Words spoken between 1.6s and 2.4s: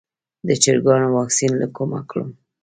له کومه کړم؟